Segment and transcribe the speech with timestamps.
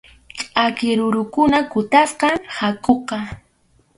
[0.53, 3.17] Ch’aki rurukuna kutasqam hakʼuqa.